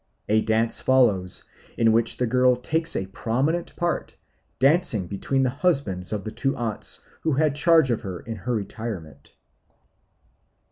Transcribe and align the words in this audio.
A 0.27 0.41
dance 0.41 0.81
follows, 0.81 1.43
in 1.77 1.91
which 1.91 2.17
the 2.17 2.25
girl 2.25 2.55
takes 2.55 2.95
a 2.95 3.05
prominent 3.05 3.75
part, 3.75 4.15
dancing 4.57 5.05
between 5.05 5.43
the 5.43 5.51
husbands 5.51 6.11
of 6.11 6.23
the 6.23 6.31
two 6.31 6.55
aunts 6.57 7.01
who 7.21 7.33
had 7.33 7.53
charge 7.55 7.91
of 7.91 8.01
her 8.01 8.19
in 8.21 8.35
her 8.37 8.55
retirement. 8.55 9.35